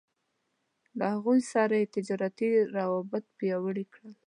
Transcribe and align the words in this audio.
له 0.97 1.05
هغوی 1.13 1.39
سره 1.53 1.73
يې 1.81 1.91
تجارتي 1.95 2.49
روابط 2.75 3.23
پياوړي 3.37 3.85
کړل. 3.93 4.13